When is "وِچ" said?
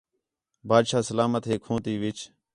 2.01-2.17